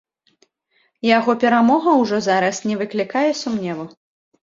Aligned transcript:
Яго 1.17 1.35
перамога 1.43 1.89
ўжо 2.01 2.17
зараз 2.29 2.61
не 2.69 2.75
выклікае 2.81 3.27
сумневу. 3.43 3.85